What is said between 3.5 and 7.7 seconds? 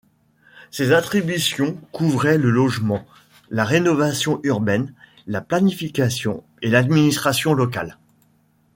la rénovation urbaine, la planification et l’administration